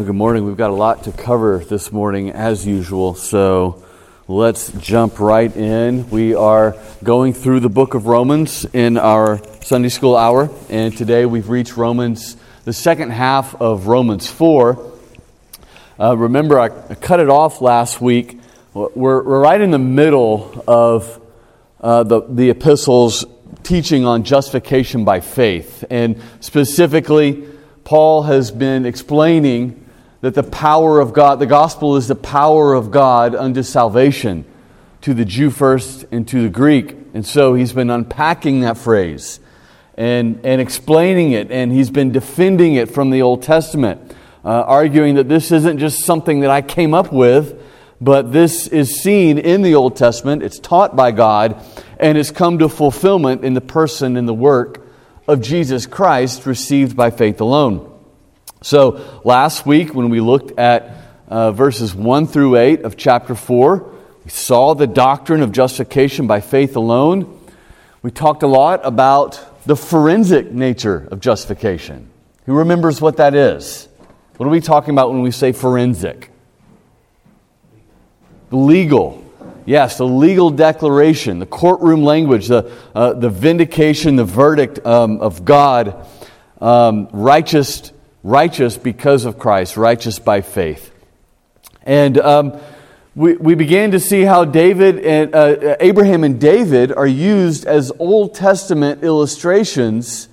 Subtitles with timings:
[0.00, 0.46] Well, good morning.
[0.46, 3.84] We've got a lot to cover this morning, as usual, so
[4.28, 6.08] let's jump right in.
[6.08, 11.26] We are going through the book of Romans in our Sunday school hour, and today
[11.26, 14.92] we've reached Romans, the second half of Romans 4.
[16.00, 18.40] Uh, remember, I cut it off last week.
[18.72, 21.20] We're, we're right in the middle of
[21.78, 23.26] uh, the, the epistles
[23.64, 27.46] teaching on justification by faith, and specifically,
[27.84, 29.79] Paul has been explaining
[30.20, 34.44] that the power of God, the gospel is the power of God unto salvation
[35.00, 36.96] to the Jew first and to the Greek.
[37.14, 39.40] And so he's been unpacking that phrase
[39.94, 44.14] and, and explaining it, and he's been defending it from the Old Testament,
[44.44, 47.60] uh, arguing that this isn't just something that I came up with,
[48.00, 51.62] but this is seen in the Old Testament, it's taught by God,
[51.98, 54.86] and it's come to fulfillment in the person and the work
[55.28, 57.89] of Jesus Christ received by faith alone.
[58.62, 60.94] So, last week when we looked at
[61.28, 63.90] uh, verses 1 through 8 of chapter 4,
[64.22, 67.40] we saw the doctrine of justification by faith alone.
[68.02, 72.10] We talked a lot about the forensic nature of justification.
[72.44, 73.88] Who remembers what that is?
[74.36, 76.30] What are we talking about when we say forensic?
[78.50, 79.24] Legal.
[79.64, 85.46] Yes, the legal declaration, the courtroom language, the, uh, the vindication, the verdict um, of
[85.46, 86.06] God,
[86.60, 87.92] um, righteous
[88.22, 90.92] righteous because of Christ, righteous by faith.
[91.82, 92.60] And um,
[93.14, 97.90] we, we began to see how David and uh, Abraham and David are used as
[97.98, 100.28] Old Testament illustrations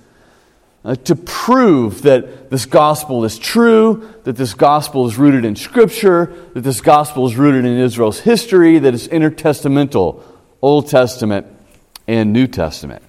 [0.84, 6.32] uh, to prove that this gospel is true, that this gospel is rooted in Scripture,
[6.54, 10.22] that this gospel is rooted in Israel's history, that it's intertestamental,
[10.62, 11.46] Old Testament
[12.06, 13.02] and New Testament.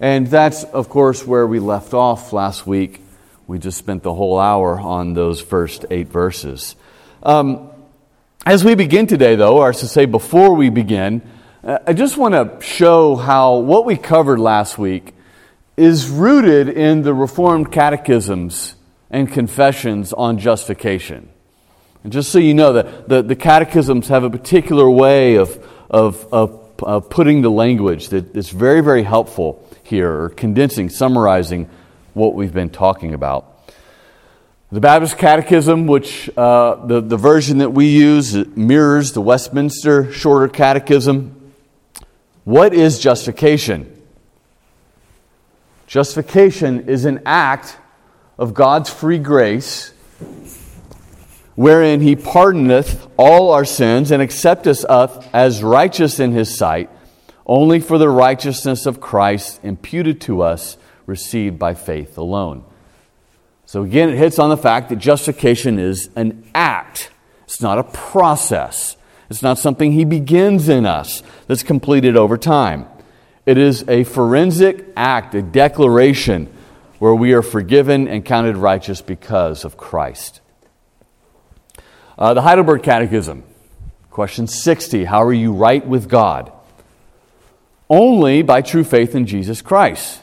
[0.00, 3.00] And that's, of course, where we left off last week
[3.46, 6.76] we just spent the whole hour on those first eight verses.
[7.22, 7.70] Um,
[8.46, 11.22] as we begin today, though, or to say before we begin,
[11.62, 15.14] uh, I just want to show how what we covered last week
[15.76, 18.76] is rooted in the Reformed catechisms
[19.10, 21.28] and confessions on justification.
[22.02, 26.26] And just so you know, that the, the catechisms have a particular way of, of,
[26.32, 31.68] of, of putting the language that is very, very helpful here, or condensing, summarizing
[32.14, 33.70] what we've been talking about.
[34.72, 40.48] The Baptist Catechism, which uh, the, the version that we use mirrors the Westminster Shorter
[40.48, 41.52] Catechism.
[42.44, 43.90] What is justification?
[45.86, 47.76] Justification is an act
[48.38, 49.92] of God's free grace
[51.54, 56.90] wherein he pardoneth all our sins and accepteth us as righteous in his sight
[57.46, 60.76] only for the righteousness of Christ imputed to us
[61.06, 62.64] received by faith alone.
[63.66, 67.10] So again, it hits on the fact that justification is an act,
[67.44, 68.96] it's not a process.
[69.30, 72.86] It's not something he begins in us that's completed over time.
[73.46, 76.52] It is a forensic act, a declaration
[76.98, 80.40] where we are forgiven and counted righteous because of Christ.
[82.16, 83.44] Uh, the Heidelberg Catechism,
[84.10, 86.52] question 60 How are you right with God?
[87.88, 90.20] Only by true faith in Jesus Christ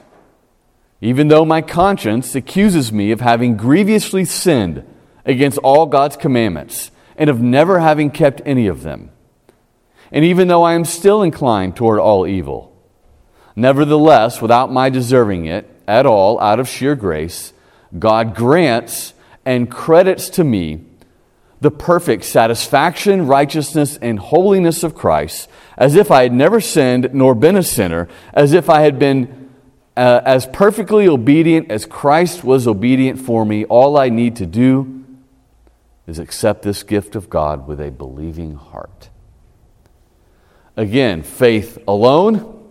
[1.02, 4.86] even though my conscience accuses me of having grievously sinned
[5.26, 9.12] against all God's commandments and of never having kept any of them.
[10.12, 12.76] And even though I am still inclined toward all evil,
[13.56, 17.54] nevertheless, without my deserving it at all, out of sheer grace,
[17.98, 19.14] God grants
[19.46, 20.86] and credits to me
[21.62, 25.48] the perfect satisfaction, righteousness, and holiness of Christ,
[25.78, 29.41] as if I had never sinned nor been a sinner, as if I had been
[29.98, 35.06] uh, as perfectly obedient as Christ was obedient for me, all I need to do
[36.08, 39.10] is accept this gift of God with a believing heart.
[40.78, 42.70] Again, faith alone.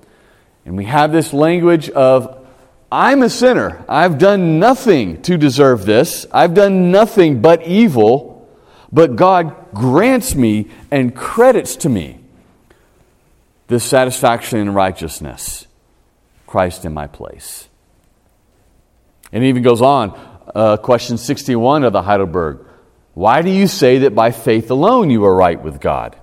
[0.64, 2.46] And we have this language of,
[2.90, 3.84] I'm a sinner.
[3.88, 6.26] I've done nothing to deserve this.
[6.32, 8.48] I've done nothing but evil.
[8.92, 12.18] But God grants me and credits to me
[13.68, 15.66] this satisfaction and righteousness.
[16.50, 17.68] Christ in my place.
[19.30, 20.18] And it even goes on,
[20.52, 22.66] uh, question 61 of the Heidelberg
[23.14, 26.16] Why do you say that by faith alone you are right with God?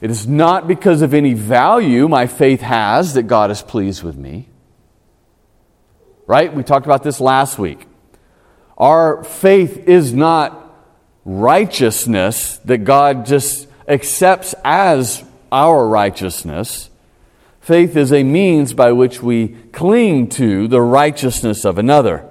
[0.00, 4.16] It is not because of any value my faith has that God is pleased with
[4.16, 4.48] me.
[6.26, 6.52] Right?
[6.52, 7.86] We talked about this last week.
[8.76, 10.74] Our faith is not
[11.24, 15.22] righteousness that God just accepts as
[15.52, 16.89] our righteousness.
[17.70, 22.28] Faith is a means by which we cling to the righteousness of another.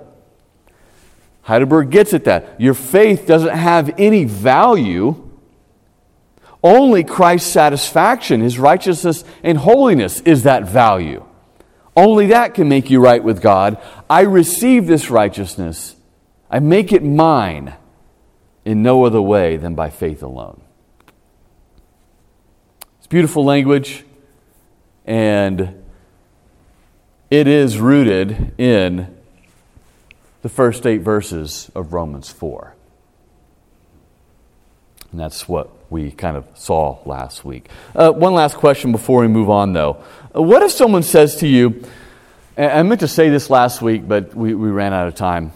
[1.44, 2.60] Heidelberg gets at that.
[2.60, 5.32] Your faith doesn't have any value.
[6.62, 11.26] Only Christ's satisfaction, his righteousness and holiness is that value.
[11.96, 13.82] Only that can make you right with God.
[14.10, 15.96] I receive this righteousness.
[16.52, 17.76] I make it mine
[18.66, 20.60] in no other way than by faith alone.
[22.98, 24.04] It's beautiful language,
[25.10, 25.74] and
[27.32, 29.18] it is rooted in
[30.44, 32.76] the first eight verses of Romans 4.
[35.12, 37.70] And that's what we kind of saw last week.
[37.96, 40.04] Uh, one last question before we move on, though.
[40.34, 41.84] Uh, what if someone says to you,
[42.56, 45.54] I meant to say this last week, but we, we ran out of time.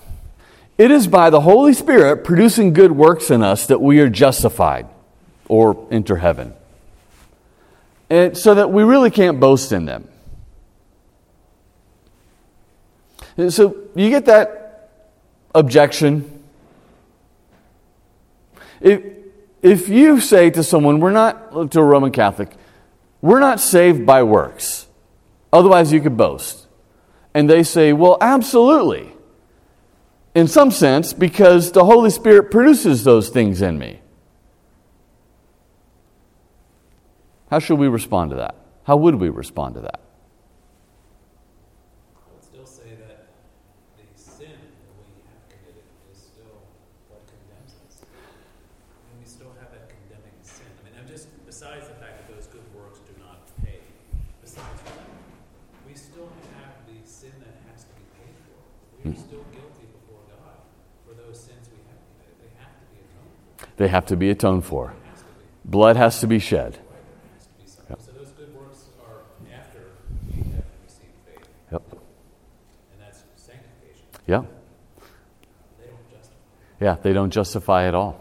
[0.79, 4.87] It is by the Holy Spirit producing good works in us that we are justified
[5.47, 6.55] or enter heaven.
[8.13, 10.07] And so that we really can't boast in them.
[13.37, 14.91] And so you get that
[15.55, 16.43] objection.
[18.79, 19.01] If,
[19.63, 22.51] if you say to someone, we're not, to a Roman Catholic,
[23.19, 24.85] we're not saved by works,
[25.51, 26.67] otherwise you could boast.
[27.33, 29.11] And they say, well, absolutely
[30.35, 34.02] in some sense, because the Holy Spirit produces those things in me.
[37.53, 38.55] How should we respond to that?
[38.81, 39.99] How would we respond to that?
[42.17, 43.29] I would still say that
[43.93, 46.65] the sin that we have committed is still
[47.13, 48.01] what condemns us.
[48.09, 50.65] And we still have that condemning sin.
[50.81, 53.85] I mean, just, besides the fact that those good works do not pay,
[54.41, 55.05] besides that,
[55.85, 58.57] we still have the sin that has to be paid for.
[59.05, 59.21] We are hmm.
[59.29, 60.57] still guilty before God
[61.05, 62.33] for those sins we have committed.
[62.41, 63.77] They have to be atoned for.
[63.77, 64.89] They have to be atoned for.
[64.89, 65.69] It has to be.
[65.69, 66.81] Blood has to be shed.
[67.13, 67.97] There has to be something.
[67.99, 69.25] So those good works are
[69.57, 69.79] after
[70.29, 71.81] we have received faith, Yep.
[71.91, 74.05] and that's sanctification.
[74.27, 74.43] Yeah.
[75.79, 76.35] They don't justify.
[76.79, 78.19] Yeah, they don't justify at all.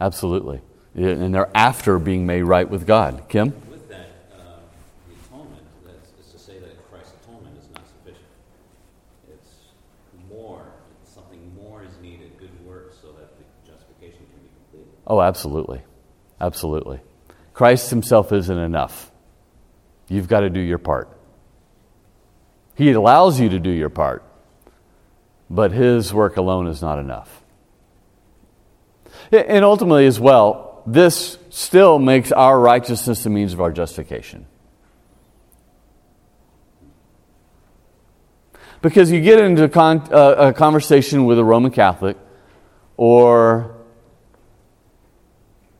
[0.00, 0.60] Absolutely.
[0.94, 3.24] And they're after being made right with God.
[3.28, 3.52] Kim?
[3.70, 4.60] With that, uh,
[5.06, 8.26] the atonement, that's, is to say that Christ's atonement is not sufficient.
[9.32, 9.50] It's
[10.28, 10.62] more,
[11.04, 14.92] something more is needed, good works, so that the justification can be completed.
[15.06, 15.82] Oh, absolutely.
[16.40, 17.00] Absolutely.
[17.54, 19.10] Christ himself isn't enough.
[20.08, 21.08] You've got to do your part.
[22.74, 24.22] He allows you to do your part,
[25.50, 27.42] but his work alone is not enough.
[29.32, 34.46] And ultimately, as well, this still makes our righteousness the means of our justification.
[38.80, 42.16] Because you get into uh, a conversation with a Roman Catholic
[42.96, 43.74] or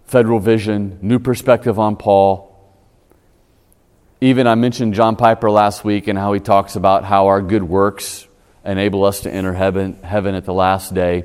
[0.04, 2.46] Federal Vision, New Perspective on Paul.
[4.20, 7.62] Even I mentioned John Piper last week and how he talks about how our good
[7.62, 8.27] works
[8.64, 11.24] enable us to enter heaven, heaven at the last day.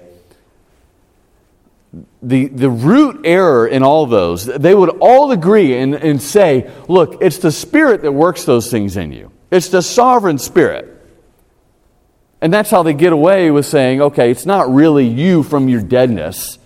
[2.21, 7.21] The, the root error in all those, they would all agree and, and say, look,
[7.21, 9.31] it's the Spirit that works those things in you.
[9.51, 10.89] It's the sovereign Spirit.
[12.41, 15.81] And that's how they get away with saying, okay, it's not really you from your
[15.81, 16.57] deadness.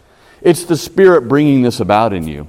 [0.41, 2.47] It's the Spirit bringing this about in you.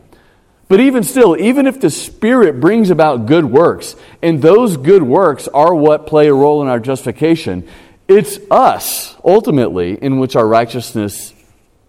[0.69, 5.49] But even still, even if the Spirit brings about good works, and those good works
[5.49, 7.67] are what play a role in our justification,
[8.09, 11.35] it's us, ultimately, in which our righteousness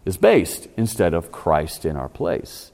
[0.06, 2.72] is based instead of Christ in our place.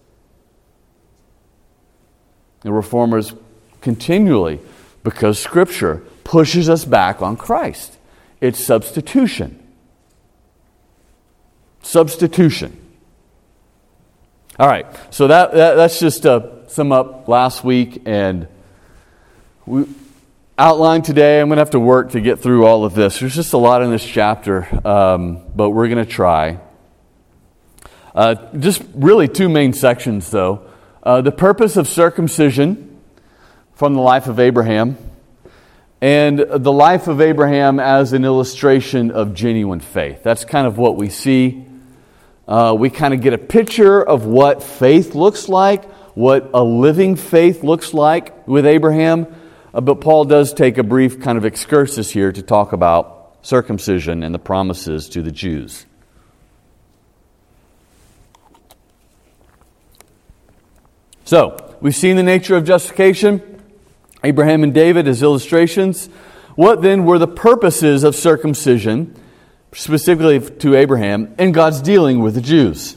[2.62, 3.34] The reformers
[3.82, 4.60] continually,
[5.04, 7.98] because Scripture pushes us back on Christ,
[8.42, 9.62] it's substitution.
[11.84, 12.82] Substitution.
[14.58, 18.48] All right, so that, that that's just uh, sum up last week, and
[19.68, 19.86] we
[20.58, 21.42] outlined today.
[21.42, 23.20] I'm going to have to work to get through all of this.
[23.20, 26.60] There's just a lot in this chapter, um, but we're going to try.
[28.14, 30.66] Uh, just really two main sections, though.
[31.04, 33.02] Uh, the purpose of circumcision
[33.74, 34.98] from the life of Abraham,
[36.00, 40.24] and the life of Abraham as an illustration of genuine faith.
[40.24, 41.66] That's kind of what we see.
[42.48, 45.84] Uh, we kind of get a picture of what faith looks like,
[46.16, 49.28] what a living faith looks like with Abraham.
[49.75, 54.24] Uh, but Paul does take a brief kind of excursus here to talk about circumcision
[54.24, 55.86] and the promises to the Jews.
[61.25, 63.62] So, we've seen the nature of justification,
[64.24, 66.05] Abraham and David as illustrations.
[66.55, 69.13] What then were the purposes of circumcision,
[69.74, 72.96] specifically to Abraham, and God's dealing with the Jews?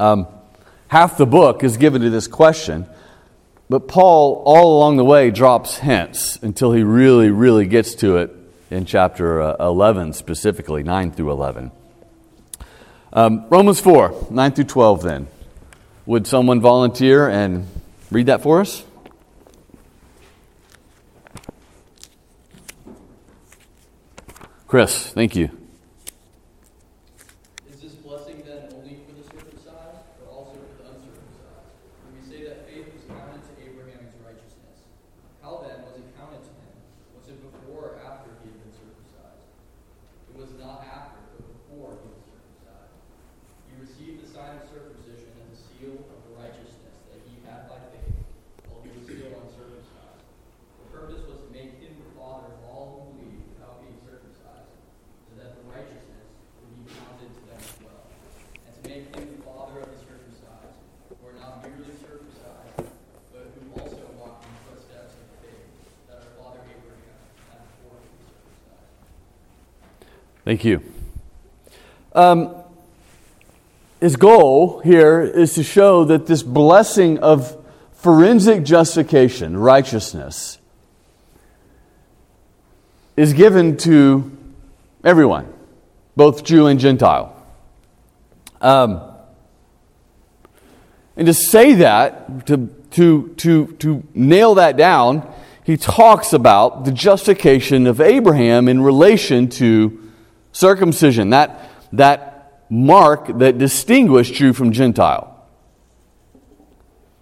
[0.00, 0.28] Um,
[0.88, 2.86] half the book is given to this question,
[3.68, 8.30] but Paul, all along the way, drops hints until he really, really gets to it
[8.70, 11.70] in chapter uh, 11, specifically 9 through 11.
[13.12, 15.26] Um, Romans 4, 9 through 12, then.
[16.06, 17.66] Would someone volunteer and
[18.10, 18.84] read that for us?
[24.66, 25.50] Chris, thank you.
[27.70, 31.70] Is this blessing then only for the circumcised, or also for the uncircumcised?
[32.02, 34.82] For we say that faith was counted to Abraham as righteousness.
[35.40, 36.74] How then was it counted to him?
[37.14, 39.46] Was it before or after he had been circumcised?
[40.26, 42.98] It was not after, but before he was circumcised.
[43.70, 47.70] He received the sign of circumcision as a seal of the righteousness that he had
[47.70, 48.10] by faith,
[48.66, 50.26] while he was still uncircumcised.
[50.82, 54.74] The purpose was to make him the father of all who believe without being circumcised,
[55.28, 56.28] so that the righteousness
[56.62, 58.04] would be counted to them as well,
[58.64, 60.78] and to make him the father of the circumcised,
[61.10, 62.90] who are not merely circumcised,
[63.34, 65.68] but who also walk in the footsteps of faith
[66.08, 67.18] that our father Abraham
[67.50, 68.94] had before he was circumcised.
[70.44, 70.82] Thank you.
[72.12, 72.54] Um,
[73.98, 77.56] his goal here is to show that this blessing of
[77.94, 80.58] forensic justification, righteousness,
[83.16, 84.30] is given to
[85.02, 85.50] everyone,
[86.14, 87.34] both Jew and Gentile.
[88.60, 89.00] Um,
[91.16, 95.32] and to say that, to, to, to, to nail that down,
[95.62, 100.03] he talks about the justification of Abraham in relation to
[100.54, 105.30] circumcision, that, that mark that distinguished Jew from Gentile.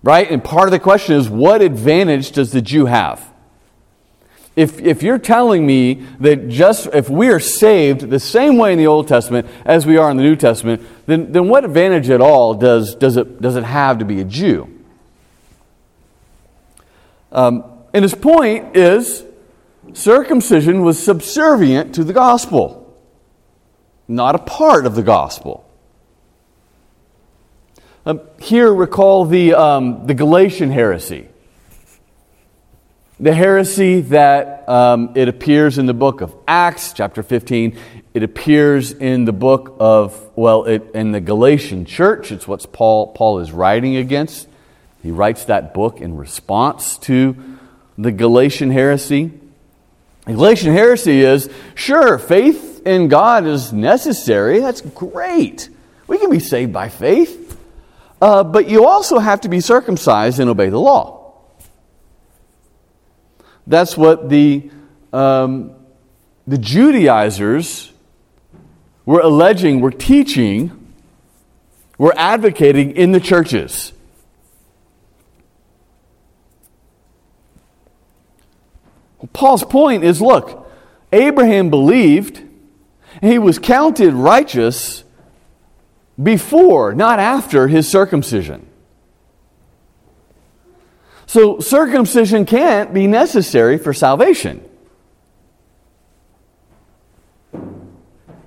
[0.05, 0.31] Right?
[0.31, 3.29] And part of the question is what advantage does the Jew have?
[4.55, 8.79] If, if you're telling me that just if we are saved the same way in
[8.79, 12.21] the Old Testament as we are in the New Testament, then, then what advantage at
[12.21, 14.69] all does, does, it, does it have to be a Jew?
[17.31, 19.25] Um, and his point is
[19.95, 22.82] circumcision was subservient to the gospel,
[24.12, 25.69] not a part of the gospel.
[28.04, 31.28] Um, here, recall the, um, the Galatian heresy.
[33.19, 37.78] The heresy that um, it appears in the book of Acts, chapter 15.
[38.12, 42.33] It appears in the book of, well, it, in the Galatian church.
[42.33, 44.49] It's what Paul, Paul is writing against.
[45.02, 47.37] He writes that book in response to
[47.97, 49.33] the Galatian heresy.
[50.26, 54.61] The Galatian heresy is sure, faith in God is necessary.
[54.61, 55.69] That's great.
[56.07, 57.59] We can be saved by faith.
[58.21, 61.35] Uh, but you also have to be circumcised and obey the law.
[63.67, 64.71] That's what the,
[65.12, 65.73] um,
[66.47, 67.93] the Judaizers
[69.05, 70.93] were alleging, were teaching,
[71.99, 73.93] were advocating in the churches.
[79.33, 80.71] Paul's point is look,
[81.12, 82.43] Abraham believed,
[83.21, 85.04] he was counted righteous
[86.21, 88.66] before, not after his circumcision.
[91.26, 94.62] So, circumcision can't be necessary for salvation.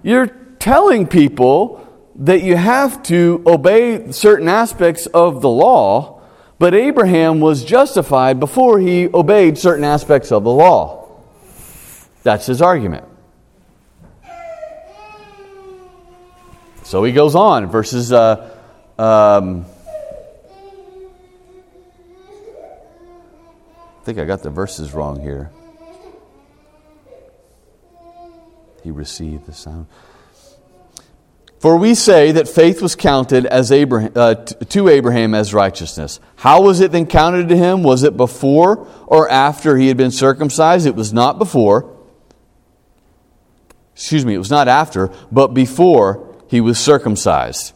[0.03, 0.27] You're
[0.60, 1.81] telling people
[2.17, 6.22] that you have to obey certain aspects of the law,
[6.60, 11.07] but Abraham was justified before he obeyed certain aspects of the law.
[12.24, 13.05] That's his argument.
[16.86, 18.13] So he goes on, verses.
[18.13, 18.48] Uh,
[19.00, 19.65] um,
[24.00, 25.50] I think I got the verses wrong here.
[28.84, 29.88] He received the sound.
[31.58, 36.20] For we say that faith was counted as Abraham, uh, to Abraham as righteousness.
[36.36, 37.82] How was it then counted to him?
[37.82, 40.86] Was it before or after he had been circumcised?
[40.86, 41.92] It was not before.
[43.96, 47.74] Excuse me, it was not after, but before he was circumcised.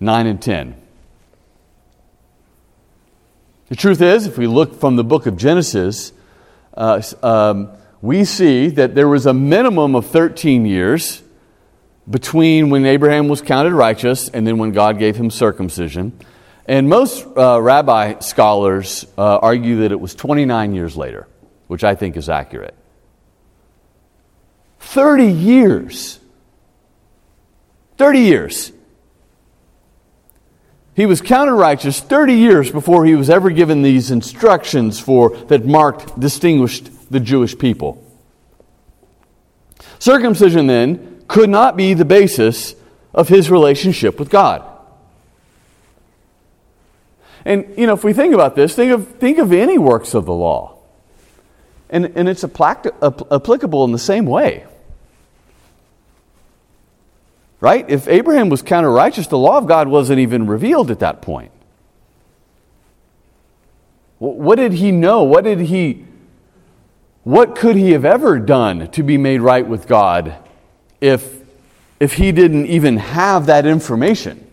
[0.00, 0.80] 9 and 10.
[3.68, 6.12] The truth is, if we look from the book of Genesis,
[6.74, 11.22] uh, um, we see that there was a minimum of 13 years
[12.08, 16.18] between when Abraham was counted righteous and then when God gave him circumcision.
[16.64, 21.26] And most uh, rabbi scholars uh, argue that it was 29 years later,
[21.66, 22.74] which I think is accurate.
[24.80, 26.17] 30 years.
[27.98, 28.72] 30 years.
[30.94, 35.64] He was counted righteous 30 years before he was ever given these instructions for that
[35.64, 38.04] marked, distinguished the Jewish people.
[39.98, 42.74] Circumcision then could not be the basis
[43.14, 44.64] of his relationship with God.
[47.44, 50.26] And you know, if we think about this, think of think of any works of
[50.26, 50.78] the law.
[51.90, 54.66] And, and it's applicable in the same way.
[57.60, 57.88] Right?
[57.88, 61.50] If Abraham was counted righteous, the law of God wasn't even revealed at that point.
[64.18, 65.22] What did he know?
[65.22, 66.04] What did he
[67.28, 70.34] what could he have ever done to be made right with God
[70.98, 71.42] if
[72.00, 74.46] if he didn't even have that information?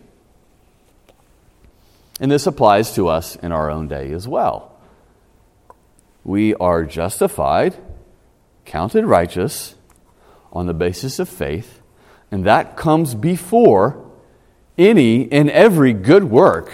[2.20, 4.76] And this applies to us in our own day as well.
[6.22, 7.76] We are justified,
[8.64, 9.74] counted righteous
[10.52, 11.80] on the basis of faith,
[12.36, 14.04] and that comes before
[14.76, 16.70] any and every good work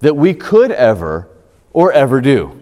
[0.00, 1.30] that we could ever
[1.72, 2.60] or ever do.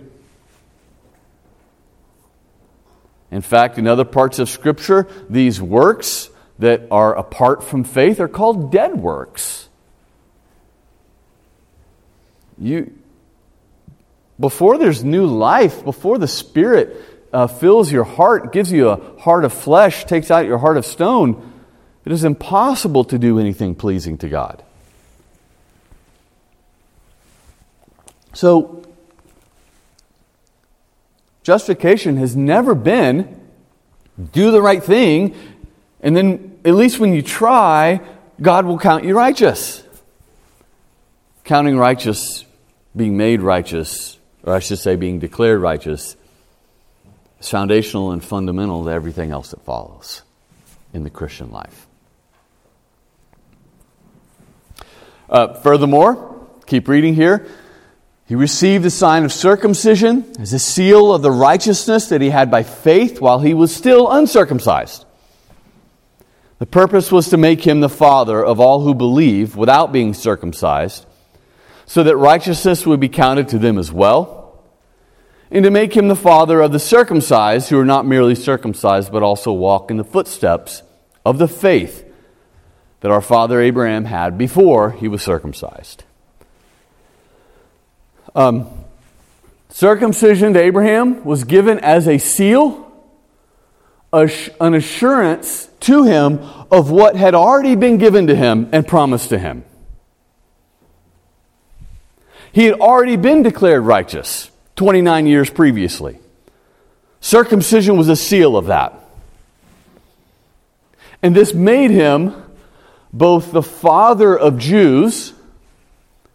[3.32, 8.28] In fact, in other parts of Scripture, these works that are apart from faith are
[8.28, 9.68] called dead works.
[12.58, 12.96] You,
[14.38, 16.96] before there's new life, before the Spirit
[17.32, 20.86] uh, fills your heart, gives you a heart of flesh, takes out your heart of
[20.86, 21.54] stone,
[22.06, 24.62] it is impossible to do anything pleasing to God.
[28.32, 28.84] So,
[31.42, 33.40] justification has never been
[34.32, 35.34] do the right thing,
[36.00, 38.00] and then, at least when you try,
[38.40, 39.82] God will count you righteous.
[41.42, 42.44] Counting righteous,
[42.94, 46.16] being made righteous, or I should say, being declared righteous,
[47.40, 50.22] is foundational and fundamental to everything else that follows
[50.94, 51.85] in the Christian life.
[55.28, 57.46] Uh, furthermore, keep reading here.
[58.26, 62.50] He received the sign of circumcision as a seal of the righteousness that he had
[62.50, 65.04] by faith while he was still uncircumcised.
[66.58, 71.06] The purpose was to make him the father of all who believe without being circumcised,
[71.84, 74.62] so that righteousness would be counted to them as well,
[75.50, 79.22] and to make him the father of the circumcised who are not merely circumcised but
[79.22, 80.82] also walk in the footsteps
[81.24, 82.05] of the faith
[83.00, 86.04] that our father Abraham had before he was circumcised.
[88.34, 88.68] Um,
[89.70, 92.82] circumcision to Abraham was given as a seal,
[94.12, 96.38] an assurance to him
[96.70, 99.64] of what had already been given to him and promised to him.
[102.52, 106.18] He had already been declared righteous 29 years previously.
[107.20, 108.98] Circumcision was a seal of that.
[111.22, 112.34] And this made him
[113.16, 115.32] both the father of Jews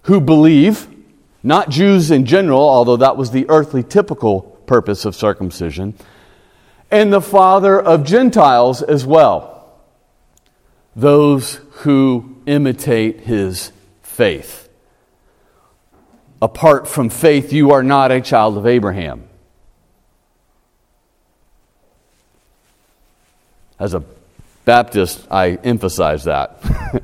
[0.04, 0.88] who believe
[1.44, 5.96] not Jews in general, although that was the earthly typical purpose of circumcision,
[6.90, 9.74] and the father of Gentiles as well,
[10.96, 13.72] those who imitate his
[14.04, 14.70] faith.
[16.42, 19.28] Apart from faith, you are not a child of Abraham.
[23.80, 24.04] As a
[24.66, 26.60] Baptist, I emphasize that.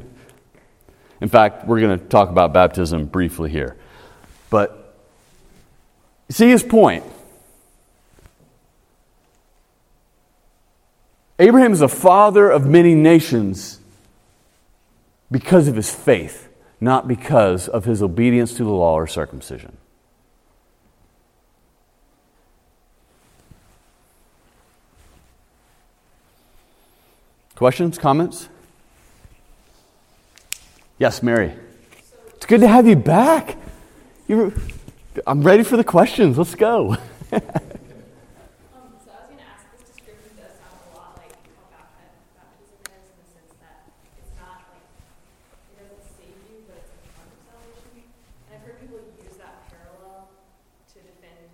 [1.22, 3.76] In fact, we're going to talk about baptism briefly here.
[4.50, 4.96] But
[6.30, 7.04] see his point.
[11.40, 13.80] Abraham is a father of many nations
[15.30, 19.77] because of his faith, not because of his obedience to the law or circumcision.
[27.58, 28.50] Questions, comments?
[31.00, 31.54] Yes, Mary.
[32.36, 33.58] It's good to have you back.
[34.28, 34.54] You,
[35.26, 36.38] I'm ready for the questions.
[36.38, 36.94] Let's go.
[36.94, 37.02] um,
[37.34, 42.78] so I was going to ask, this description does sound a lot like how baptism
[42.94, 43.90] is, in the sense that
[44.22, 44.86] it's not like
[45.74, 48.06] it doesn't save you, but it's a form of salvation.
[48.06, 50.30] And I've heard people use that parallel
[50.94, 51.50] to defend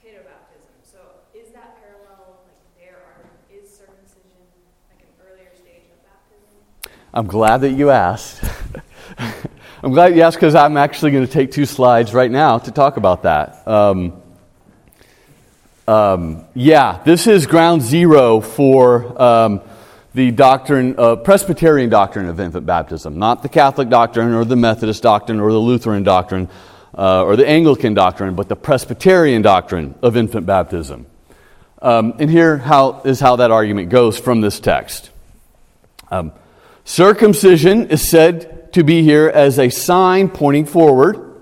[0.00, 0.72] paedo baptism.
[0.80, 3.20] So is that parallel like there are
[3.52, 4.48] is circumcision
[4.88, 6.56] like an earlier stage of baptism?
[7.14, 8.42] I'm glad that you asked.
[9.82, 12.70] I'm glad you asked because I'm actually going to take two slides right now to
[12.70, 13.68] talk about that.
[13.68, 14.14] Um,
[15.86, 19.60] um, yeah, this is ground zero for um,
[20.14, 25.02] the doctrine, uh, Presbyterian doctrine of infant baptism, not the Catholic doctrine or the Methodist
[25.02, 26.48] doctrine or the Lutheran doctrine
[26.96, 31.04] uh, or the Anglican doctrine, but the Presbyterian doctrine of infant baptism.
[31.82, 35.10] Um, and here how, is how that argument goes from this text.
[36.10, 36.32] Um,
[36.84, 41.32] circumcision is said to be here as a sign pointing forward.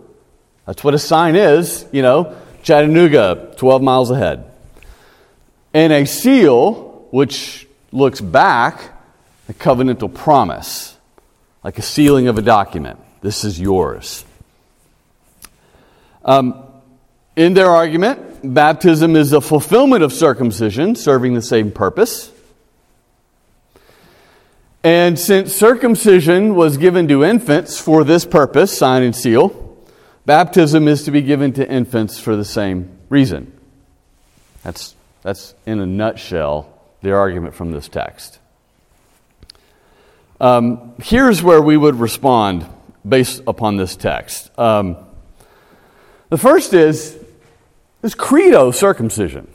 [0.67, 4.45] That's what a sign is, you know, Chattanooga, 12 miles ahead.
[5.73, 8.81] And a seal, which looks back,
[9.49, 10.97] a covenantal promise,
[11.65, 12.99] like a sealing of a document.
[13.21, 14.25] This is yours.
[16.25, 16.63] Um,
[17.37, 22.31] in their argument, baptism is a fulfillment of circumcision, serving the same purpose.
[24.83, 29.77] And since circumcision was given to infants for this purpose, sign and seal,
[30.25, 33.53] baptism is to be given to infants for the same reason.
[34.63, 38.39] That's, that's in a nutshell the argument from this text.
[40.41, 42.67] Um, here's where we would respond
[43.07, 44.51] based upon this text.
[44.59, 44.97] Um,
[46.31, 47.19] the first is
[48.01, 49.51] this credo circumcision.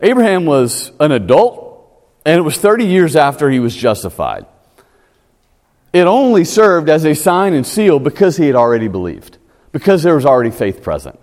[0.00, 1.71] Abraham was an adult,
[2.24, 4.46] and it was 30 years after he was justified.
[5.92, 9.38] It only served as a sign and seal because he had already believed,
[9.72, 11.18] because there was already faith present.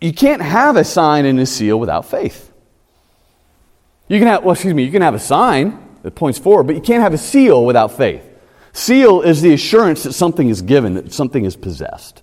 [0.00, 2.52] You can't have a sign and a seal without faith.
[4.08, 6.74] You can have, well, excuse me, you can have a sign that points forward, but
[6.74, 8.22] you can't have a seal without faith.
[8.72, 12.22] Seal is the assurance that something is given, that something is possessed.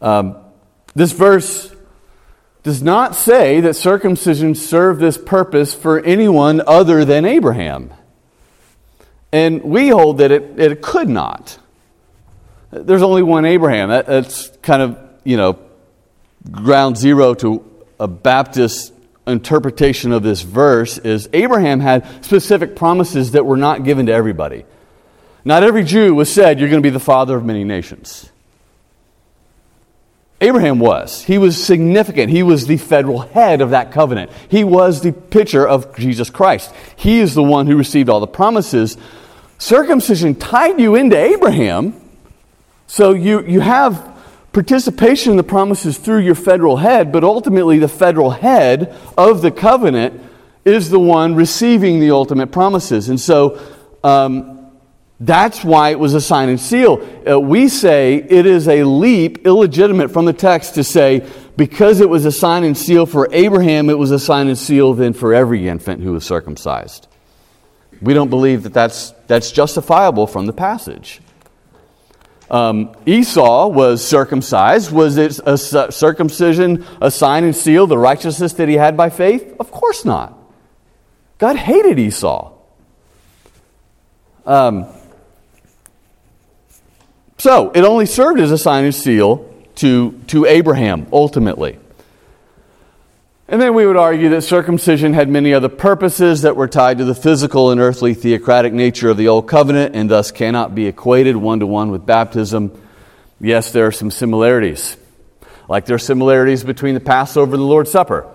[0.00, 0.36] Um,
[0.94, 1.75] this verse
[2.66, 7.94] does not say that circumcision served this purpose for anyone other than Abraham.
[9.30, 11.60] And we hold that it, it could not.
[12.72, 13.90] There's only one Abraham.
[13.90, 15.60] That, that's kind of, you know,
[16.50, 17.64] ground zero to
[18.00, 18.92] a Baptist
[19.28, 24.64] interpretation of this verse is Abraham had specific promises that were not given to everybody.
[25.44, 28.28] Not every Jew was said, You're going to be the father of many nations.
[30.40, 31.22] Abraham was.
[31.24, 32.30] He was significant.
[32.30, 34.30] He was the federal head of that covenant.
[34.48, 36.74] He was the picture of Jesus Christ.
[36.94, 38.98] He is the one who received all the promises.
[39.58, 41.94] Circumcision tied you into Abraham,
[42.86, 44.14] so you, you have
[44.52, 49.50] participation in the promises through your federal head, but ultimately the federal head of the
[49.50, 50.22] covenant
[50.64, 53.08] is the one receiving the ultimate promises.
[53.08, 53.60] And so
[54.04, 54.55] um,
[55.18, 57.06] that's why it was a sign and seal.
[57.28, 61.26] Uh, we say it is a leap, illegitimate from the text to say,
[61.56, 64.92] because it was a sign and seal for Abraham, it was a sign and seal
[64.92, 67.08] then for every infant who was circumcised.
[68.02, 71.22] We don't believe that that's, that's justifiable from the passage.
[72.50, 74.92] Um, Esau was circumcised.
[74.92, 79.56] Was it a circumcision, a sign and seal, the righteousness that he had by faith?
[79.58, 80.38] Of course not.
[81.38, 82.52] God hated Esau.
[84.44, 84.86] Um,
[87.38, 91.78] so it only served as a sign and seal to, to Abraham, ultimately.
[93.48, 97.04] And then we would argue that circumcision had many other purposes that were tied to
[97.04, 101.36] the physical and earthly theocratic nature of the Old Covenant and thus cannot be equated
[101.36, 102.72] one to one with baptism.
[103.40, 104.96] Yes, there are some similarities,
[105.68, 108.26] like there are similarities between the Passover and the Lord's Supper.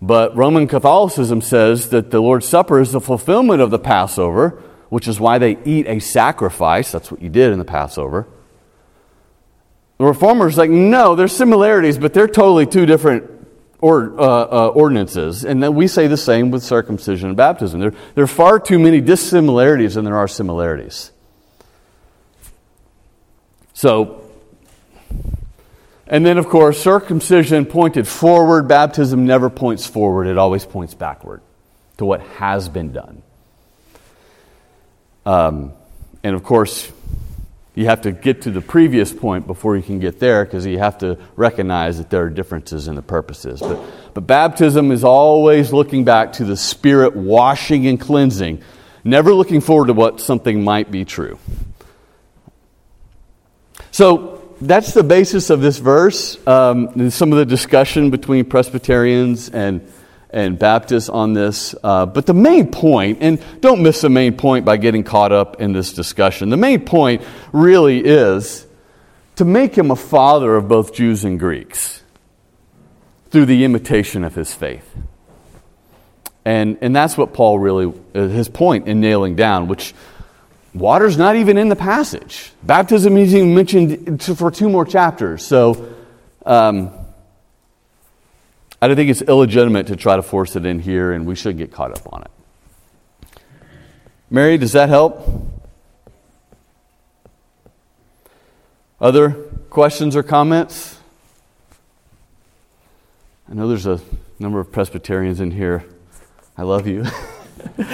[0.00, 5.08] But Roman Catholicism says that the Lord's Supper is the fulfillment of the Passover, which
[5.08, 6.92] is why they eat a sacrifice.
[6.92, 8.26] That's what you did in the Passover.
[9.98, 13.30] The reformers like, no, there's similarities, but they're totally two different
[13.80, 15.44] or, uh, uh, ordinances.
[15.44, 17.80] And then we say the same with circumcision and baptism.
[17.80, 21.12] There, there are far too many dissimilarities than there are similarities.
[23.72, 24.22] So,
[26.06, 31.42] and then of course, circumcision pointed forward, baptism never points forward, it always points backward
[31.98, 33.22] to what has been done.
[35.26, 35.72] Um,
[36.22, 36.90] and of course,
[37.74, 40.78] you have to get to the previous point before you can get there because you
[40.78, 43.60] have to recognize that there are differences in the purposes.
[43.60, 43.78] But,
[44.14, 48.62] but baptism is always looking back to the Spirit washing and cleansing,
[49.04, 51.38] never looking forward to what something might be true.
[53.90, 56.38] So that's the basis of this verse.
[56.46, 59.86] Um, some of the discussion between Presbyterians and
[60.36, 61.74] and Baptists on this.
[61.82, 65.62] Uh, but the main point, and don't miss the main point by getting caught up
[65.62, 67.22] in this discussion, the main point
[67.52, 68.66] really is
[69.36, 72.02] to make him a father of both Jews and Greeks
[73.30, 74.86] through the imitation of his faith.
[76.44, 79.94] And, and that's what Paul really, uh, his point in nailing down, which
[80.74, 82.52] water's not even in the passage.
[82.62, 85.46] Baptism is even mentioned for two more chapters.
[85.46, 85.94] So,
[86.44, 86.90] um,
[88.80, 91.58] I don't think it's illegitimate to try to force it in here, and we shouldn't
[91.58, 92.30] get caught up on it.
[94.28, 95.26] Mary, does that help?
[99.00, 99.30] Other
[99.70, 100.98] questions or comments?
[103.48, 104.00] I know there's a
[104.38, 105.84] number of Presbyterians in here.
[106.58, 107.04] I love you.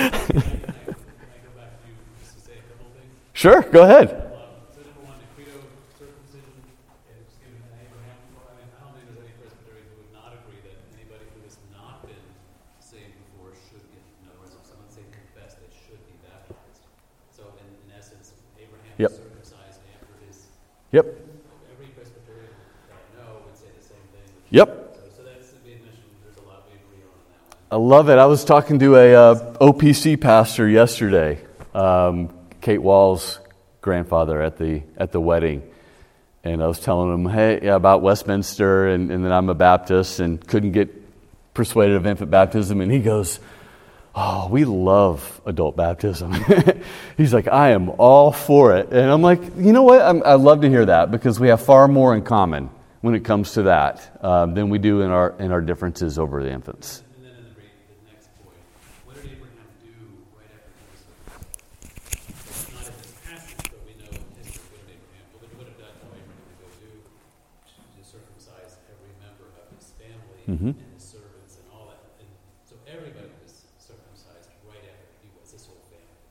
[3.33, 4.23] sure, go ahead.
[18.99, 19.12] Yep.
[20.92, 21.07] Yep.
[21.73, 22.55] Every Presbyterian
[22.87, 24.31] that I know would say the same thing.
[24.52, 24.68] Yep.
[24.68, 26.04] So, so that's the admission.
[26.22, 27.80] There's a lot we agree on that one.
[27.80, 28.18] I love it.
[28.18, 31.40] I was talking to a uh, OPC pastor yesterday,
[31.74, 32.28] um,
[32.60, 33.40] Kate Wall's
[33.80, 35.62] grandfather at the at the wedding,
[36.44, 40.20] and I was telling him, hey, yeah, about Westminster, and, and that I'm a Baptist
[40.20, 43.40] and couldn't get persuaded of infant baptism, and he goes,
[44.14, 46.34] "Oh, we love adult baptism."
[47.16, 50.02] He's like, "I am all for it," and I'm like, "You know what?
[50.02, 52.68] I'm, I love to hear that because we have far more in common
[53.02, 56.42] when it comes to that um, than we do in our in our differences over
[56.42, 57.68] the infants." And then in the, re-
[58.06, 58.56] the next point,
[59.04, 59.92] what did Abraham do
[60.38, 61.02] right after he was
[62.48, 65.52] It's not in this passage, but we know in history what did Abraham, what would,
[65.58, 66.90] would have done, what Abraham to go do?
[66.96, 70.78] To circumcise every member of his family Mhm.
[70.78, 72.00] and his servants and all that.
[72.22, 72.30] And
[72.64, 76.22] so everybody was circumcised right after he was, his whole family.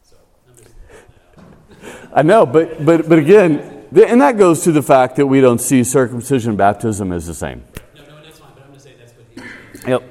[0.00, 0.16] So
[0.48, 2.16] I'm just that out.
[2.16, 5.60] I know, but but but again, and that goes to the fact that we don't
[5.60, 7.64] see circumcision and baptism as the same.
[7.96, 9.46] No, no, that's fine, but I'm just saying that's what
[9.84, 9.90] he.
[9.90, 10.02] Yep.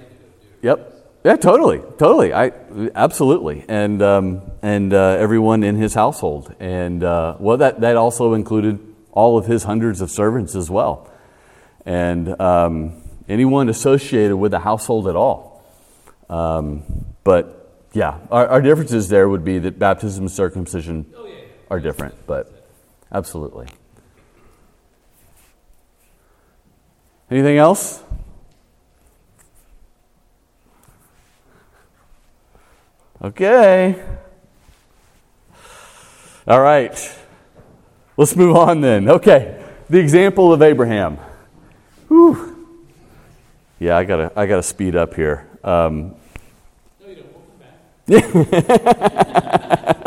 [0.61, 0.93] Yep.
[1.23, 2.33] Yeah, totally, totally.
[2.33, 2.51] I
[2.95, 8.33] absolutely, and um, and uh, everyone in his household, and uh, well, that that also
[8.33, 8.79] included
[9.11, 11.11] all of his hundreds of servants as well,
[11.85, 15.65] and um, anyone associated with the household at all.
[16.29, 16.83] Um,
[17.25, 21.39] but yeah, our, our differences there would be that baptism and circumcision Oh, yeah, yeah.
[21.69, 22.56] are different, but
[23.11, 23.67] absolutely.
[27.29, 28.03] Anything else?
[33.21, 34.01] Okay.
[36.47, 37.17] All right.
[38.15, 39.09] Let's move on then.
[39.09, 39.63] Okay.
[39.89, 41.17] The example of Abraham.
[42.07, 42.55] Whew.
[43.79, 45.47] Yeah, I gotta I gotta speed up here.
[45.63, 46.15] Um,
[47.01, 47.27] No, you don't,
[48.07, 49.19] we'll come
[49.87, 50.03] back.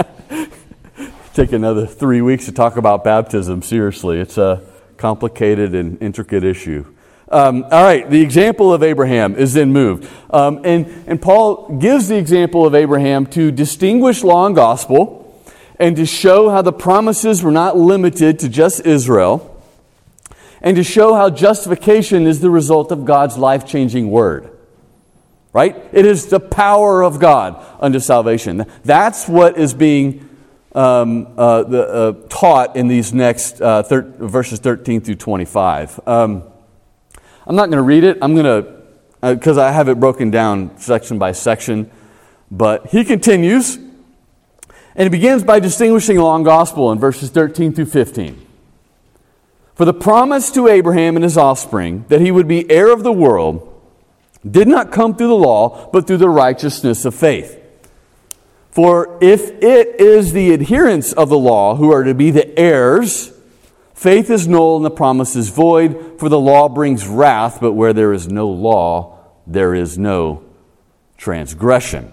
[1.35, 3.63] take another three weeks to talk about baptism.
[3.63, 4.63] Seriously, it's a
[4.97, 6.85] complicated and intricate issue.
[7.29, 10.11] Um, all right, the example of Abraham is then moved.
[10.31, 15.41] Um, and, and Paul gives the example of Abraham to distinguish law and gospel
[15.79, 19.47] and to show how the promises were not limited to just Israel
[20.61, 24.51] and to show how justification is the result of God's life changing word.
[25.53, 25.77] Right?
[25.93, 28.67] It is the power of God unto salvation.
[28.85, 30.30] That's what is being
[30.75, 36.01] um, uh, the, uh, taught in these next uh, thir- verses 13 through 25.
[36.07, 36.45] Um,
[37.47, 38.19] I'm not going to read it.
[38.23, 41.91] I'm going to, because I have it broken down section by section.
[42.51, 47.87] But he continues, and he begins by distinguishing law and gospel in verses 13 through
[47.87, 48.47] 15.
[49.75, 53.13] For the promise to Abraham and his offspring that he would be heir of the
[53.13, 53.67] world
[54.49, 57.60] did not come through the law, but through the righteousness of faith.
[58.71, 63.33] For if it is the adherents of the law who are to be the heirs,
[63.95, 67.93] faith is null and the promise is void, for the law brings wrath, but where
[67.93, 70.45] there is no law, there is no
[71.17, 72.13] transgression.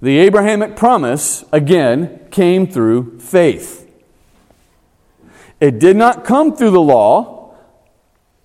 [0.00, 3.90] The Abrahamic promise, again, came through faith.
[5.60, 7.56] It did not come through the law.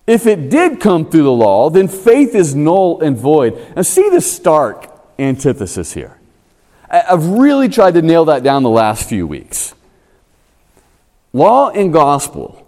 [0.06, 3.56] If it did come through the law, then faith is null and void.
[3.76, 6.18] Now, see the stark antithesis here.
[6.90, 9.74] I've really tried to nail that down the last few weeks.
[11.32, 12.66] Law and gospel,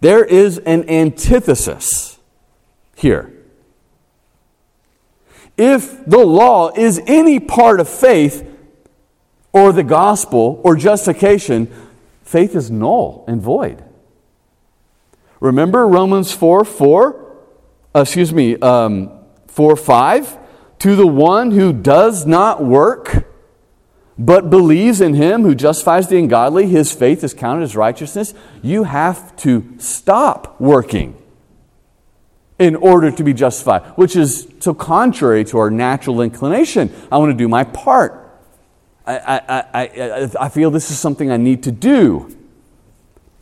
[0.00, 2.18] there is an antithesis
[2.96, 3.32] here.
[5.56, 8.48] If the law is any part of faith
[9.52, 11.68] or the gospel or justification,
[12.22, 13.84] faith is null and void.
[15.40, 17.36] Remember Romans 4 4?
[17.94, 19.10] Uh, excuse me, um,
[19.46, 20.38] 4 5?
[20.80, 23.26] To the one who does not work,
[24.18, 28.34] but believes in him who justifies the ungodly, his faith is counted as righteousness.
[28.62, 31.16] You have to stop working
[32.58, 36.92] in order to be justified, which is so contrary to our natural inclination.
[37.10, 38.24] I want to do my part.
[39.06, 42.36] I, I, I, I, feel this is something I need to do.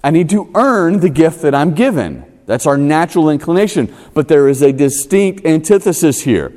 [0.04, 2.24] I need to earn the gift that I'm given.
[2.46, 3.92] That's our natural inclination.
[4.14, 6.52] But there is a distinct antithesis here.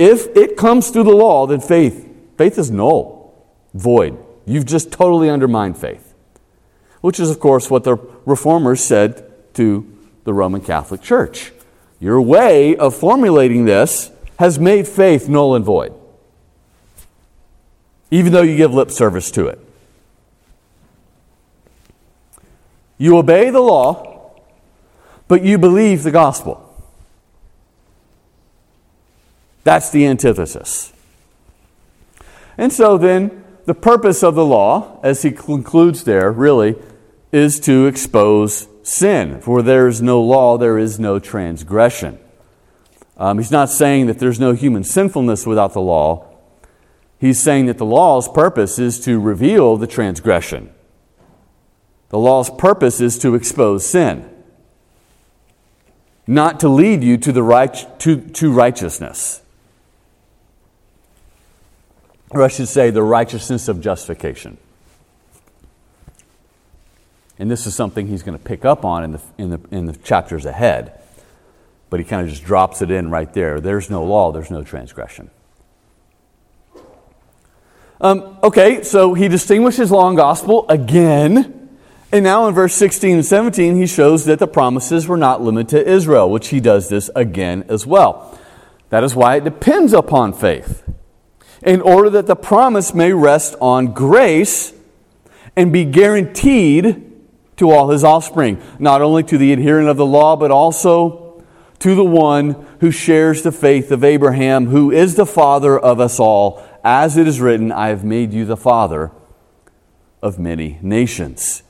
[0.00, 2.08] If it comes through the law, then faith,
[2.38, 3.34] faith is null,
[3.74, 4.16] void.
[4.46, 6.14] You've just totally undermined faith.
[7.02, 9.86] Which is, of course, what the reformers said to
[10.24, 11.52] the Roman Catholic Church.
[11.98, 15.92] Your way of formulating this has made faith null and void,
[18.10, 19.58] even though you give lip service to it.
[22.96, 24.32] You obey the law,
[25.28, 26.69] but you believe the gospel.
[29.64, 30.92] That's the antithesis.
[32.56, 36.76] And so then, the purpose of the law, as he concludes there, really,
[37.32, 39.40] is to expose sin.
[39.40, 42.18] For there is no law, there is no transgression.
[43.16, 46.26] Um, he's not saying that there's no human sinfulness without the law.
[47.18, 50.72] He's saying that the law's purpose is to reveal the transgression.
[52.08, 54.28] The law's purpose is to expose sin,
[56.26, 59.42] not to lead you to, the right, to, to righteousness.
[62.30, 64.56] Or I should say, the righteousness of justification.
[67.38, 69.86] And this is something he's going to pick up on in the, in the, in
[69.86, 71.00] the chapters ahead.
[71.88, 73.60] But he kind of just drops it in right there.
[73.60, 75.30] There's no law, there's no transgression.
[78.00, 81.78] Um, okay, so he distinguishes law and gospel again.
[82.12, 85.68] And now in verse 16 and 17, he shows that the promises were not limited
[85.70, 88.38] to Israel, which he does this again as well.
[88.88, 90.82] That is why it depends upon faith,
[91.62, 94.72] in order that the promise may rest on grace
[95.56, 97.06] and be guaranteed
[97.56, 101.44] to all his offspring, not only to the adherent of the law, but also
[101.78, 106.18] to the one who shares the faith of Abraham, who is the father of us
[106.18, 109.12] all as it is written, I have made you the father
[110.22, 111.62] of many nations.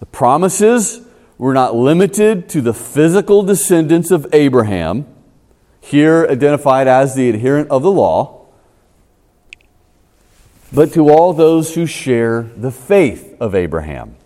[0.00, 1.00] The promises
[1.38, 5.06] were not limited to the physical descendants of Abraham,
[5.80, 8.39] here identified as the adherent of the law,
[10.72, 14.16] but to all those who share the faith of Abraham.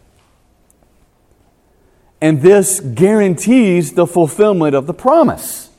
[2.21, 5.71] And this guarantees the fulfillment of the promise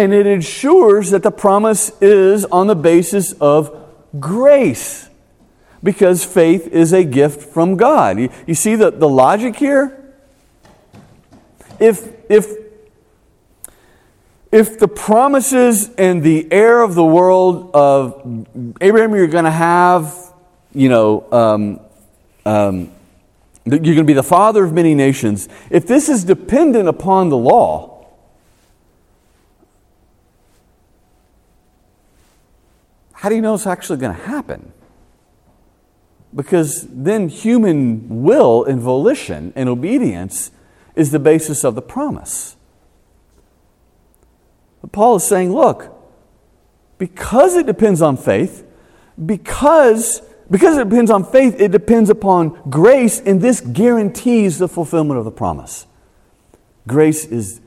[0.00, 3.76] and it ensures that the promise is on the basis of
[4.18, 5.08] grace
[5.82, 8.18] because faith is a gift from God.
[8.18, 10.14] You, you see the, the logic here?
[11.78, 12.46] If, if,
[14.52, 18.46] if the promises and the heir of the world of
[18.80, 20.16] Abraham, you're going to have,
[20.74, 21.80] you know, um,
[22.44, 22.92] um,
[23.64, 25.48] you're going to be the father of many nations.
[25.70, 28.06] If this is dependent upon the law,
[33.12, 34.72] how do you know it's actually going to happen?
[36.34, 40.50] Because then human will and volition and obedience
[40.96, 42.56] is the basis of the promise.
[44.80, 45.96] But Paul is saying, look,
[46.98, 48.66] because it depends on faith,
[49.24, 55.18] because, because it depends on faith, it depends upon grace, and this guarantees the fulfillment
[55.18, 55.86] of the promise.
[56.86, 57.60] Grace is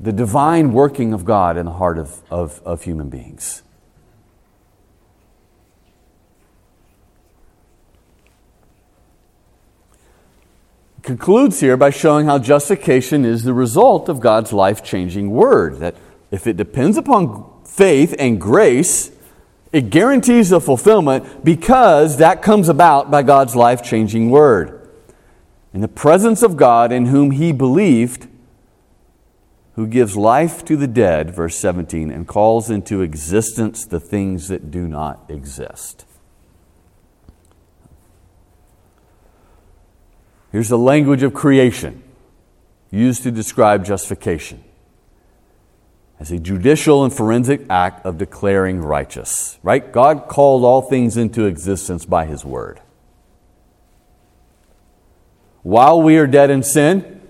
[0.00, 3.62] the divine working of God in the heart of, of, of human beings.
[11.04, 15.76] concludes here by showing how justification is the result of God's life changing word.
[15.76, 15.94] That
[16.34, 19.12] if it depends upon faith and grace,
[19.72, 24.90] it guarantees the fulfillment because that comes about by God's life changing word.
[25.72, 28.26] In the presence of God in whom he believed,
[29.76, 34.72] who gives life to the dead, verse 17, and calls into existence the things that
[34.72, 36.04] do not exist.
[40.50, 42.02] Here's the language of creation
[42.90, 44.64] used to describe justification
[46.24, 49.58] as a judicial and forensic act of declaring righteous.
[49.62, 49.92] Right?
[49.92, 52.80] God called all things into existence by His word.
[55.62, 57.20] While we are dead in sin,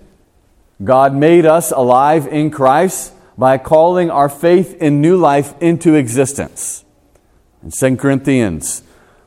[0.81, 6.85] God made us alive in Christ by calling our faith in new life into existence.
[7.63, 8.81] In 2 Corinthians,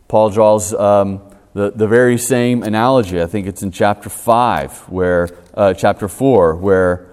[0.09, 1.21] Paul draws um,
[1.53, 3.21] the, the very same analogy.
[3.21, 7.07] I think it's in chapter 5, where, uh, chapter 4, where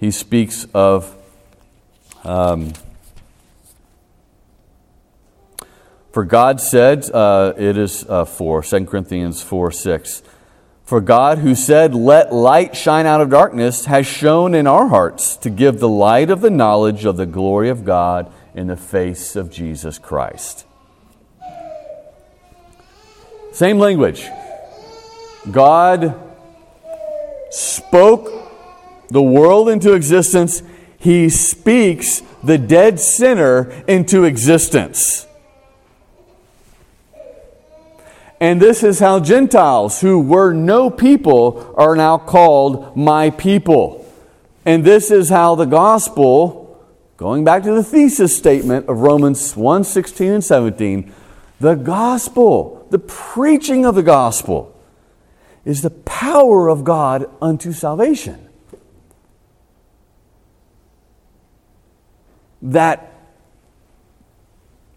[0.00, 1.16] he speaks of.
[2.24, 2.72] Um,
[6.12, 10.22] for God said, uh, it is uh, 4, 2 Corinthians 4 6.
[10.84, 15.36] For God, who said, Let light shine out of darkness, has shone in our hearts
[15.38, 19.34] to give the light of the knowledge of the glory of God in the face
[19.34, 20.66] of Jesus Christ.
[23.52, 24.28] Same language.
[25.50, 26.14] God
[27.50, 28.30] spoke
[29.08, 30.62] the world into existence.
[31.02, 35.26] He speaks the dead sinner into existence.
[38.38, 44.08] And this is how Gentiles, who were no people, are now called my people.
[44.64, 46.80] And this is how the gospel,
[47.16, 51.12] going back to the thesis statement of Romans 1 16 and 17,
[51.58, 54.72] the gospel, the preaching of the gospel,
[55.64, 58.41] is the power of God unto salvation.
[62.62, 63.12] That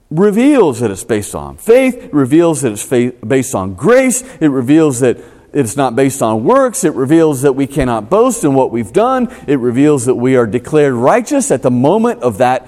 [0.09, 4.99] reveals that it's based on faith, it reveals that it's based on grace, it reveals
[4.99, 5.17] that
[5.55, 6.83] it's not based on works.
[6.83, 9.33] It reveals that we cannot boast in what we've done.
[9.47, 12.67] It reveals that we are declared righteous at the moment of that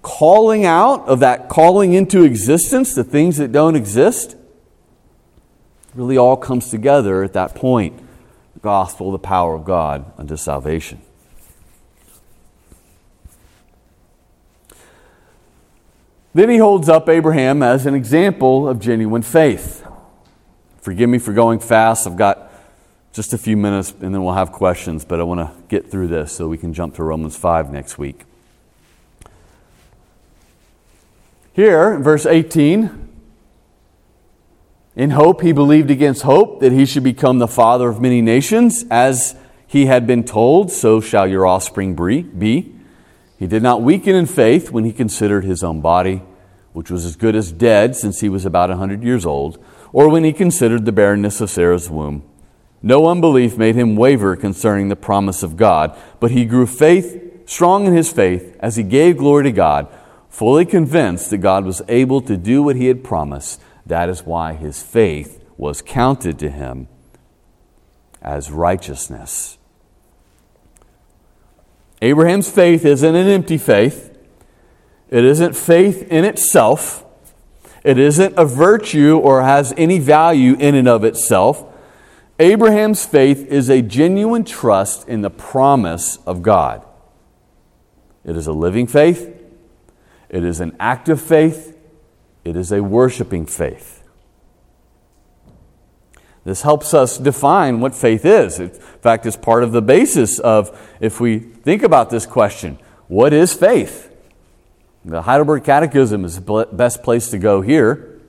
[0.00, 4.34] calling out, of that calling into existence, the things that don't exist.
[5.94, 7.98] Really all comes together at that point.
[8.54, 11.02] The gospel, the power of God unto salvation.
[16.34, 19.86] Then he holds up Abraham as an example of genuine faith.
[20.80, 22.06] Forgive me for going fast.
[22.06, 22.50] I've got
[23.12, 26.08] just a few minutes and then we'll have questions, but I want to get through
[26.08, 28.24] this so we can jump to Romans 5 next week.
[31.52, 33.08] Here, verse 18,
[34.96, 38.86] in hope he believed against hope that he should become the father of many nations,
[38.90, 42.74] as he had been told, so shall your offspring be.
[43.42, 46.22] He did not weaken in faith when he considered his own body,
[46.74, 49.58] which was as good as dead since he was about a hundred years old,
[49.92, 52.22] or when he considered the barrenness of Sarah's womb.
[52.84, 57.84] No unbelief made him waver concerning the promise of God, but he grew faith strong
[57.84, 59.88] in his faith as he gave glory to God
[60.28, 63.60] fully convinced that God was able to do what he had promised.
[63.84, 66.86] That is why his faith was counted to him
[68.22, 69.58] as righteousness.
[72.02, 74.14] Abraham's faith isn't an empty faith.
[75.08, 77.04] It isn't faith in itself.
[77.84, 81.64] It isn't a virtue or has any value in and of itself.
[82.38, 86.84] Abraham's faith is a genuine trust in the promise of God.
[88.24, 89.38] It is a living faith.
[90.28, 91.76] It is an active faith,
[92.42, 94.01] it is a worshiping faith.
[96.44, 98.58] This helps us define what faith is.
[98.58, 102.78] In fact, it's part of the basis of if we think about this question
[103.08, 104.10] what is faith?
[105.04, 108.20] The Heidelberg Catechism is the best place to go here.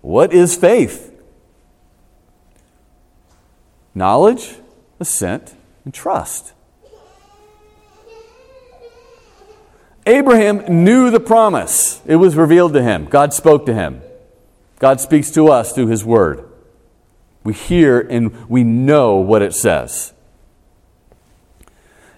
[0.00, 1.12] What is faith?
[3.94, 4.54] Knowledge,
[5.00, 6.52] assent, and trust.
[10.06, 12.00] Abraham knew the promise.
[12.06, 13.06] It was revealed to him.
[13.06, 14.02] God spoke to him.
[14.78, 16.48] God speaks to us through his word.
[17.44, 20.12] We hear and we know what it says.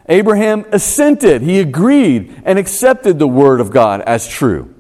[0.09, 4.73] Abraham assented, he agreed and accepted the word of God as true.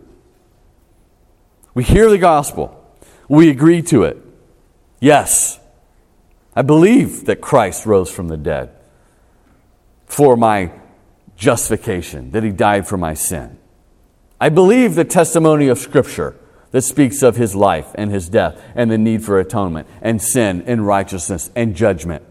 [1.74, 2.80] We hear the gospel,
[3.28, 4.18] we agree to it.
[5.00, 5.58] Yes,
[6.54, 8.70] I believe that Christ rose from the dead
[10.06, 10.70] for my
[11.36, 13.58] justification, that he died for my sin.
[14.40, 16.36] I believe the testimony of Scripture
[16.70, 20.62] that speaks of his life and his death and the need for atonement and sin
[20.66, 22.22] and righteousness and judgment.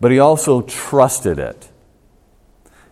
[0.00, 1.68] But he also trusted it.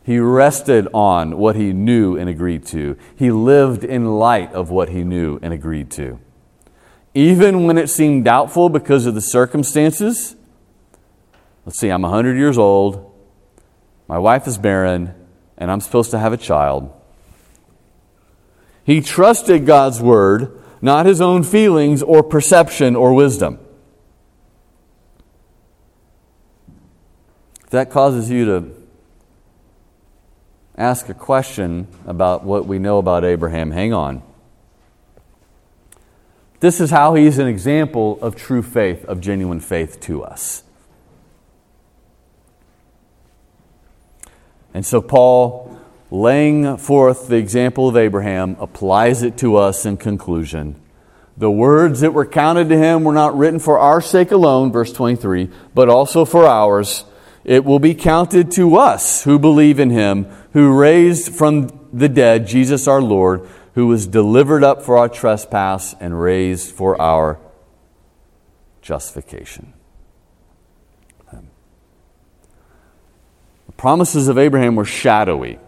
[0.05, 2.97] He rested on what he knew and agreed to.
[3.17, 6.19] He lived in light of what he knew and agreed to.
[7.15, 10.37] Even when it seemed doubtful because of the circumstances,
[11.67, 13.13] let's see, I'm 100 years old.
[14.07, 15.15] My wife is barren,
[15.59, 16.93] and I'm supposed to have a child.
[18.85, 23.59] He trusted God's word, not his own feelings or perception or wisdom.
[27.65, 28.73] If that causes you to
[30.77, 34.23] ask a question about what we know about Abraham, hang on.
[36.61, 40.63] This is how he's an example of true faith, of genuine faith to us.
[44.75, 45.80] And so, Paul,
[46.11, 50.81] laying forth the example of Abraham, applies it to us in conclusion.
[51.37, 54.93] The words that were counted to him were not written for our sake alone, verse
[54.93, 57.05] 23, but also for ours.
[57.45, 62.47] It will be counted to us who believe in him, who raised from the dead
[62.47, 67.39] Jesus our Lord, who was delivered up for our trespass and raised for our
[68.83, 69.73] justification.
[73.67, 75.59] The promises of Abraham were shadowy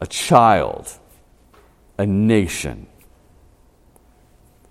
[0.00, 0.92] a child,
[1.98, 2.86] a nation.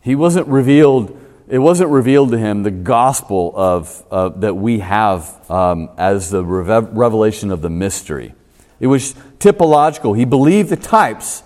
[0.01, 1.19] He wasn't revealed,
[1.49, 6.43] it wasn't revealed to him the gospel of, uh, that we have um, as the
[6.43, 8.33] revelation of the mystery.
[8.79, 10.17] It was typological.
[10.17, 11.43] He believed the types.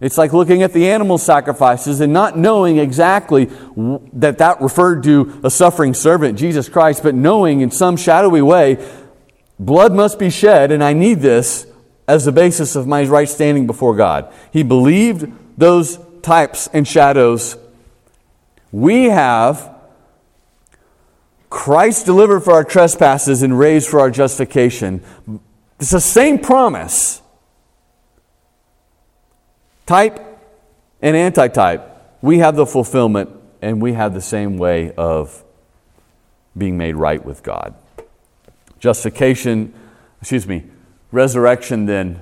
[0.00, 3.46] It's like looking at the animal sacrifices and not knowing exactly
[4.12, 8.84] that that referred to a suffering servant, Jesus Christ, but knowing in some shadowy way
[9.58, 11.66] Blood must be shed, and I need this
[12.06, 14.32] as the basis of my right standing before God.
[14.52, 17.56] He believed those types and shadows.
[18.72, 19.74] We have
[21.48, 25.02] Christ delivered for our trespasses and raised for our justification.
[25.78, 27.22] It's the same promise.
[29.86, 30.18] Type
[31.00, 31.90] and antitype.
[32.22, 33.30] We have the fulfillment
[33.62, 35.44] and we have the same way of
[36.56, 37.74] being made right with God.
[38.80, 39.72] Justification,
[40.20, 40.64] excuse me,
[41.14, 42.20] resurrection then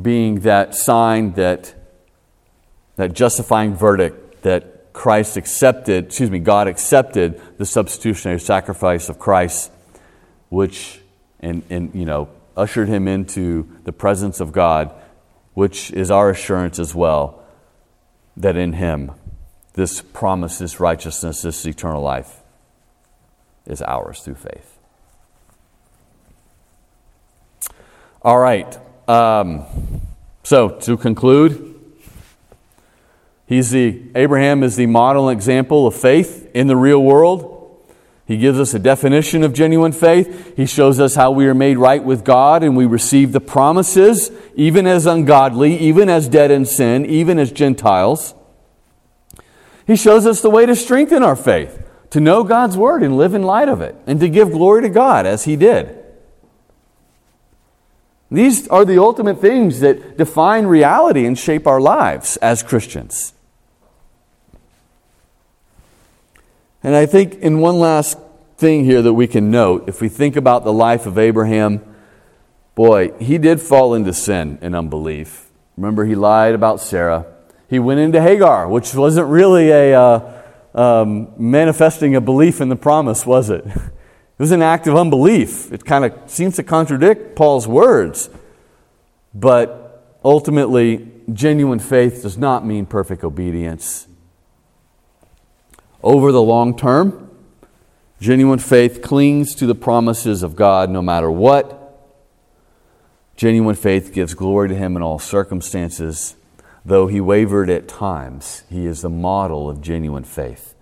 [0.00, 1.74] being that sign that
[2.96, 9.70] that justifying verdict that Christ accepted, excuse me, God accepted the substitutionary sacrifice of Christ,
[10.48, 11.00] which
[11.40, 14.90] and, and you know ushered him into the presence of God,
[15.52, 17.42] which is our assurance as well
[18.38, 19.12] that in him
[19.74, 22.40] this promise, this righteousness, this eternal life
[23.66, 24.75] is ours through faith.
[28.26, 28.76] All right.
[29.08, 29.64] Um,
[30.42, 31.80] so to conclude,
[33.46, 37.52] he's the Abraham is the model example of faith in the real world.
[38.26, 40.56] He gives us a definition of genuine faith.
[40.56, 44.32] He shows us how we are made right with God and we receive the promises,
[44.56, 48.34] even as ungodly, even as dead in sin, even as Gentiles.
[49.86, 53.34] He shows us the way to strengthen our faith, to know God's word and live
[53.34, 56.02] in light of it, and to give glory to God as he did.
[58.36, 63.32] These are the ultimate things that define reality and shape our lives as Christians.
[66.82, 68.18] And I think in one last
[68.58, 71.80] thing here that we can note, if we think about the life of Abraham,
[72.74, 75.48] boy, he did fall into sin and unbelief.
[75.78, 77.24] Remember, he lied about Sarah.
[77.70, 80.42] He went into Hagar, which wasn't really a uh,
[80.74, 83.64] um, manifesting a belief in the promise, was it?
[84.38, 85.72] It was an act of unbelief.
[85.72, 88.28] It kind of seems to contradict Paul's words.
[89.34, 94.06] But ultimately, genuine faith does not mean perfect obedience.
[96.02, 97.30] Over the long term,
[98.20, 101.82] genuine faith clings to the promises of God no matter what.
[103.36, 106.36] Genuine faith gives glory to Him in all circumstances.
[106.86, 110.75] Though he wavered at times, he is the model of genuine faith.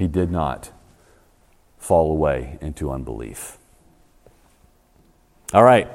[0.00, 0.72] He did not
[1.76, 3.58] fall away into unbelief.
[5.52, 5.88] All right.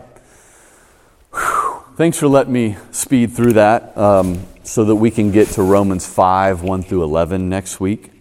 [1.33, 1.83] Whew.
[1.95, 6.05] Thanks for letting me speed through that um, so that we can get to Romans
[6.05, 8.11] 5 1 through 11 next week.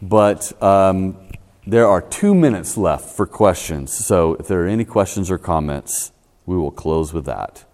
[0.00, 1.28] But um,
[1.66, 3.92] there are two minutes left for questions.
[3.92, 6.10] So if there are any questions or comments,
[6.46, 7.66] we will close with that.